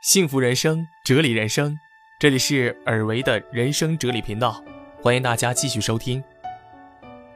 [0.00, 1.78] 幸福人生，哲理人生，
[2.18, 4.64] 这里是尔维的人生哲理频道，
[5.02, 6.24] 欢迎大家继续收听。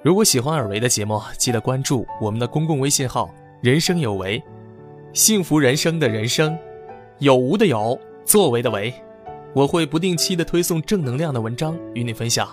[0.03, 3.29] 如果喜欢尔维的节目，记得关注我们的公共微信号
[3.61, 4.43] “人生有为”，
[5.13, 6.59] 幸福人生的人生，
[7.19, 8.95] 有无的有，作为的为，
[9.53, 12.49] 我会不定期的推送正能量的文章与你分享。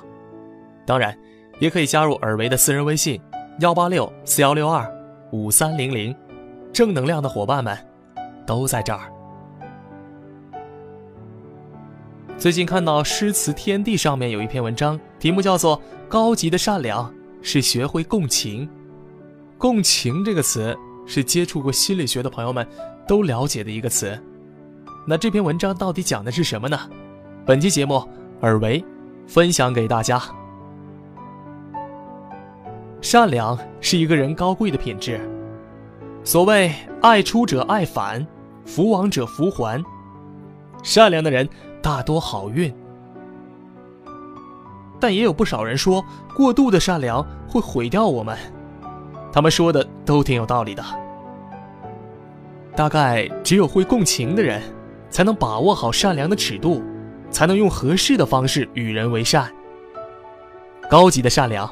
[0.85, 1.17] 当然，
[1.61, 3.21] 也可以加入尔维的私人微信：
[3.61, 4.85] 幺八六四幺六二
[5.31, 6.13] 五三零零，
[6.73, 7.77] 正能量的伙伴们
[8.45, 9.09] 都在这儿。
[12.41, 15.77] 最近看到诗词天地上面有一篇文章，题目叫做
[16.09, 18.67] 《高级的善良是学会共情》。
[19.59, 22.67] 共情这个词是接触过心理学的朋友们
[23.07, 24.19] 都了解的一个词。
[25.05, 26.79] 那这篇文章到底讲的是什么呢？
[27.45, 28.03] 本期节目
[28.39, 28.83] 尔维
[29.27, 30.19] 分享给大家。
[33.01, 35.21] 善良是一个人高贵的品质。
[36.23, 38.25] 所谓爱出者爱返，
[38.65, 39.79] 福往者福还。
[40.81, 41.47] 善良的人。
[41.81, 42.73] 大多好运，
[44.99, 48.37] 但也有不少人说过度的善良会毁掉我们。
[49.31, 50.83] 他们说的都挺有道理的。
[52.75, 54.61] 大概只有会共情的人，
[55.09, 56.83] 才能把握好善良的尺度，
[57.29, 59.51] 才能用合适的方式与人为善。
[60.89, 61.69] 高级的善良，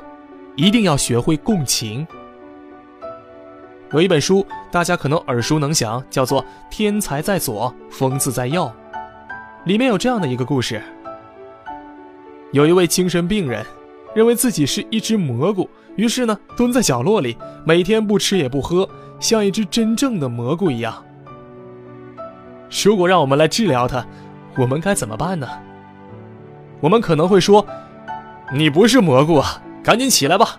[0.55, 2.07] 一定要学会共情。
[3.91, 8.63] 有一本书，大家可能耳熟能详，叫做《天才在左，疯子在右》。
[9.65, 10.81] 里面有这样的一个故事：
[12.51, 13.65] 有一位精神病人，
[14.15, 18.87] 认为自己是一只蘑菇，于是呢，蹲在角落里，每天不吃也不喝，
[19.19, 21.03] 像一只真正的蘑菇一样。
[22.83, 24.05] 如果让我们来治疗他，
[24.57, 25.47] 我们该怎么办呢？
[26.79, 27.65] 我们可能会说
[28.55, 30.57] ：“你不是蘑菇啊，赶紧起来吧。”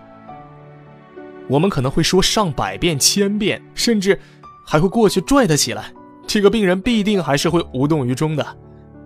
[1.49, 4.17] 我们可能会说上百遍、千遍，甚至
[4.63, 5.91] 还会过去拽他起来。
[6.27, 8.45] 这个病人必定还是会无动于衷的。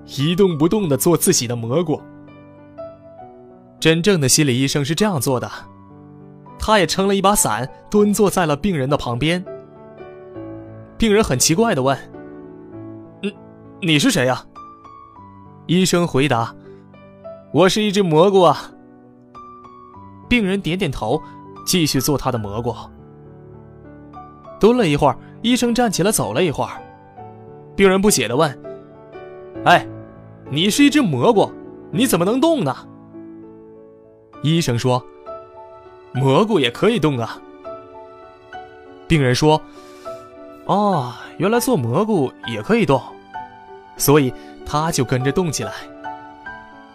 [0.05, 2.01] 一动不动的做自己的蘑菇。
[3.79, 5.49] 真正的心理医生是这样做的，
[6.57, 9.43] 他也撑了一把伞，蹲坐在了病人的旁边。
[10.97, 11.97] 病人很奇怪的问
[13.21, 13.31] ：“嗯，
[13.81, 14.43] 你是谁呀？”
[15.67, 16.55] 医生回答
[17.53, 18.71] ：“我是一只蘑菇啊。”
[20.29, 21.21] 病人点点头，
[21.65, 22.73] 继续做他的蘑菇。
[24.59, 26.81] 蹲了一会儿，医生站起来走了一会儿，
[27.75, 28.59] 病人不解的问
[29.65, 29.85] ：“哎？”
[30.49, 31.51] 你是一只蘑菇，
[31.91, 32.75] 你怎么能动呢？
[34.43, 35.03] 医生说
[36.13, 37.41] ：“蘑菇也可以动啊。”
[39.07, 39.59] 病人说
[40.65, 43.01] ：“哦，原来做蘑菇也可以动，
[43.97, 44.31] 所以
[44.65, 45.73] 他就跟着动起来。”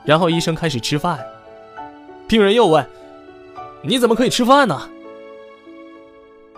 [0.06, 1.18] 然后医生开始吃饭。
[2.28, 2.86] 病人又问
[3.82, 4.88] ：“你怎么可以吃饭呢？”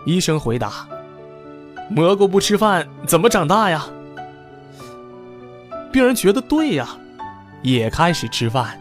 [0.05, 0.87] 医生回答
[1.89, 3.87] ：“蘑菇不吃饭怎么长大呀？”
[5.93, 6.89] 病人觉得对呀，
[7.61, 8.79] 也开始吃饭。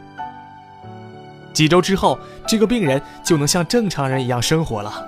[1.52, 2.18] 几周之后，
[2.48, 5.06] 这个病人就能像正常人一样生活了。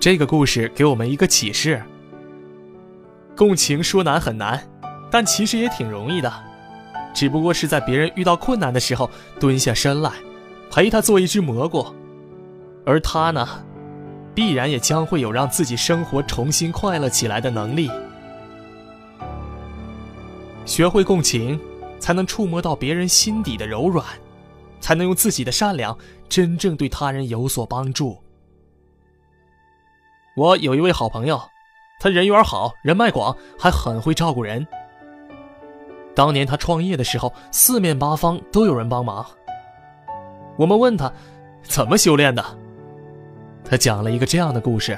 [0.00, 1.82] 这个故事给我们一个启示：
[3.36, 4.66] 共情说难很难，
[5.10, 6.32] 但其实也挺容易的，
[7.12, 10.10] 只不过是在别人遇到困难的时候蹲下身来，
[10.70, 11.86] 陪他做一只蘑菇，
[12.86, 13.46] 而他呢，
[14.34, 17.90] 必然也将会有让自己生活重新快乐起来的能力。
[20.70, 21.60] 学会共情，
[21.98, 24.06] 才能触摸到别人心底的柔软，
[24.80, 25.98] 才能用自己的善良
[26.28, 28.16] 真正对他人有所帮助。
[30.36, 31.42] 我有一位好朋友，
[31.98, 34.64] 他人缘好，人脉广，还很会照顾人。
[36.14, 39.26] 当年他创业的时候，四面八方都有人帮忙。
[40.56, 41.12] 我们问他
[41.64, 42.44] 怎么修炼的，
[43.64, 44.96] 他讲了一个这样的故事：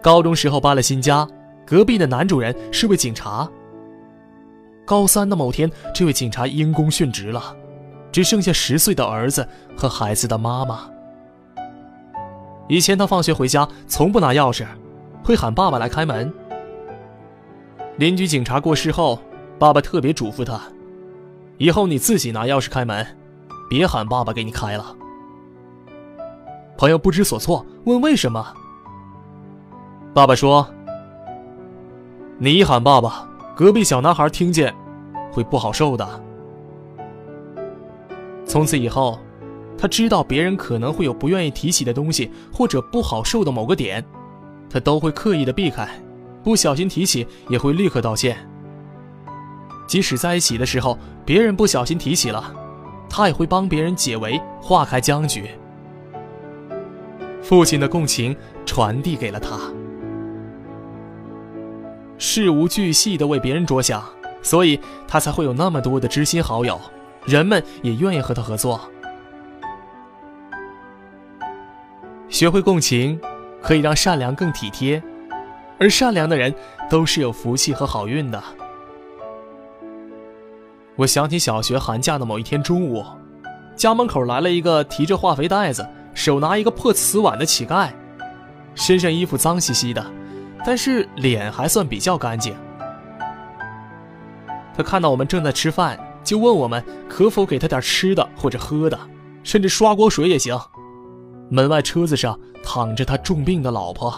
[0.00, 1.28] 高中时候搬了新家。
[1.68, 3.46] 隔壁的男主人是位警察。
[4.86, 7.54] 高三的某天，这位警察因公殉职了，
[8.10, 9.46] 只剩下十岁的儿子
[9.76, 10.88] 和孩子的妈妈。
[12.68, 14.64] 以前他放学回家从不拿钥匙，
[15.22, 16.32] 会喊爸爸来开门。
[17.98, 19.20] 邻居警察过世后，
[19.58, 20.58] 爸爸特别嘱咐他
[21.58, 23.06] ：“以后你自己拿钥匙开门，
[23.68, 24.96] 别喊爸爸给你开了。”
[26.78, 28.54] 朋友不知所措，问为什么。
[30.14, 30.66] 爸爸说。
[32.40, 34.72] 你一喊爸爸，隔壁小男孩听见，
[35.32, 36.08] 会不好受的。
[38.46, 39.18] 从此以后，
[39.76, 44.04] 他知道别人可能会有不愿意提起的东西，或者不好受的某个点，
[44.70, 45.88] 他都会刻意的避开，
[46.44, 48.36] 不小心提起也会立刻道歉。
[49.88, 50.96] 即使在一起的时候，
[51.26, 52.54] 别人不小心提起了，
[53.10, 55.50] 他也会帮别人解围，化开僵局。
[57.42, 59.58] 父亲的共情传递给了他。
[62.18, 64.04] 事无巨细的为别人着想，
[64.42, 66.78] 所以他才会有那么多的知心好友，
[67.24, 68.80] 人们也愿意和他合作。
[72.28, 73.18] 学会共情，
[73.62, 75.02] 可以让善良更体贴，
[75.78, 76.54] 而善良的人
[76.90, 78.42] 都是有福气和好运的。
[80.96, 83.04] 我想起小学寒假的某一天中午，
[83.76, 87.90] 家门口来了一个提着化肥袋子、手拿一个破瓷碗的乞丐，
[88.74, 90.04] 身上衣服脏兮兮的，
[90.64, 92.54] 但是脸还算比较干净。
[94.76, 98.98] 他看到我们正在吃饭，就问我们可否给他点吃的或者喝的，
[99.42, 100.58] 甚至刷锅水也行。
[101.50, 104.14] 门外车子上躺着他重病的老婆，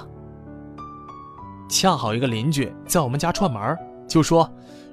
[1.69, 3.77] 恰好一个邻居在我们家串门，
[4.09, 4.51] 就说。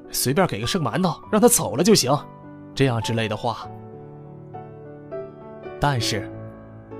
[0.09, 2.17] 随便给个剩馒头，让他走了就行，
[2.73, 3.67] 这样之类的话。
[5.81, 6.31] 但是，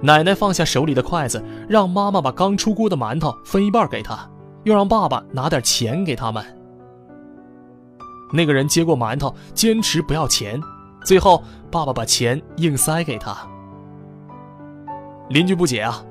[0.01, 4.29] 奶奶放下手里的筷子，让妈妈把刚出锅的馒头分一半给他，
[4.67, 6.43] 又让爸爸拿点钱给他们。
[8.33, 10.61] 那个人接过馒头，坚持不要钱，
[11.05, 11.41] 最后
[11.71, 13.33] 爸爸把钱硬塞给他。
[15.29, 16.03] 邻居不解啊，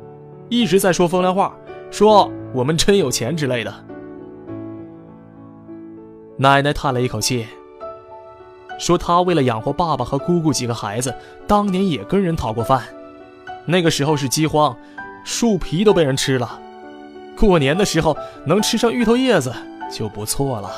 [0.49, 1.55] 一直在说风凉话，
[1.91, 3.73] 说我们真有钱之类的。
[6.39, 7.47] 奶奶叹了一口气，
[8.79, 11.15] 说：“她为了养活爸爸和姑姑几个孩子，
[11.47, 12.83] 当年也跟人讨过饭。
[13.67, 14.75] 那个时候是饥荒，
[15.25, 16.63] 树皮都被人吃了。
[17.37, 19.53] 过年的时候能吃上芋头叶子
[19.93, 20.71] 就不错了。”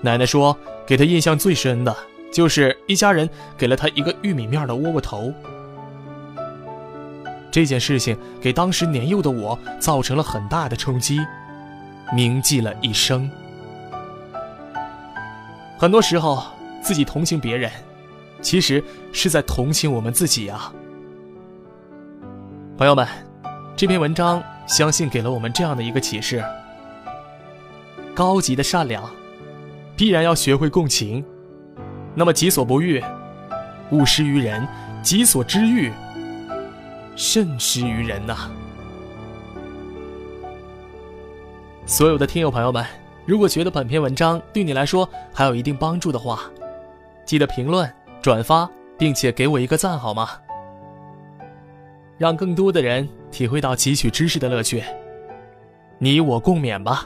[0.00, 0.56] 奶奶说
[0.86, 1.94] ：“给她印象最深的
[2.32, 5.32] 就是一家人给了她一个玉米面的窝窝头。
[7.50, 11.18] 这件事情给当时年幼的我造成了很大的冲击。”
[12.10, 13.30] 铭记了一生。
[15.76, 16.42] 很多时候，
[16.80, 17.70] 自己同情别人，
[18.40, 18.82] 其实
[19.12, 20.72] 是在同情我们自己啊。
[22.78, 23.06] 朋友们，
[23.78, 26.42] 这篇文章相信给了我们这样的一个启示：
[28.12, 29.08] 高级的善良，
[29.96, 31.24] 必然要学会共情。
[32.12, 33.00] 那么，己所不欲，
[33.92, 34.66] 勿施于人；
[35.00, 35.92] 己所之欲，
[37.14, 38.50] 慎施于人呐。
[41.86, 42.84] 所有的听友朋友们，
[43.26, 46.40] 如果觉得本篇文章对你来说还有一定帮助的话，
[47.24, 47.88] 记得评论、
[48.20, 50.30] 转发，并且给我一个赞，好吗？
[52.18, 54.82] 让更多的人体会到汲取知识的乐趣，
[55.98, 57.04] 你我共勉吧。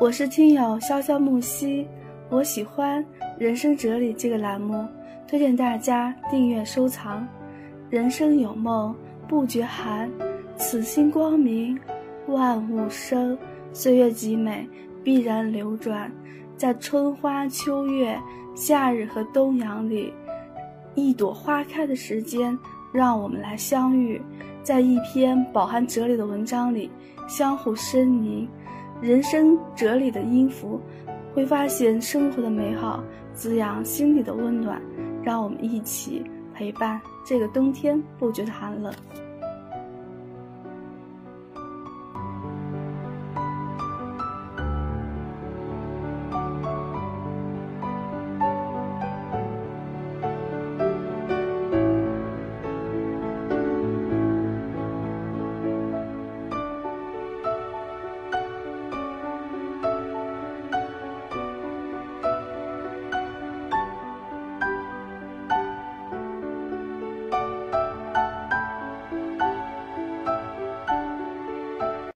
[0.00, 1.86] 我是听友潇潇木兮，
[2.28, 3.02] 我喜欢
[3.38, 4.86] 《人生哲理》这个栏目，
[5.28, 7.26] 推荐大家订阅收藏。
[7.88, 8.94] 人生有梦
[9.28, 10.10] 不觉寒，
[10.56, 11.78] 此心光明，
[12.26, 13.38] 万物生。
[13.72, 14.68] 岁月极美，
[15.02, 16.10] 必然流转。
[16.56, 18.16] 在春花秋月、
[18.54, 20.12] 夏日和冬阳里，
[20.94, 22.56] 一朵花开的时间，
[22.92, 24.20] 让我们来相遇，
[24.62, 26.90] 在一篇饱含哲理的文章里
[27.28, 28.48] 相互呻吟。
[29.00, 30.80] 人生哲理的音符，
[31.34, 33.02] 会发现生活的美好，
[33.34, 34.80] 滋养心里的温暖。
[35.22, 36.22] 让我们一起。
[36.56, 38.94] 陪伴这个冬天不觉得寒冷。